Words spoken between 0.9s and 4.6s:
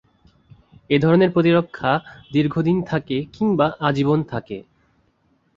এ ধরনের প্রতিরক্ষা দীর্ঘদিন থাকে কিংবা আজীবন থাকে।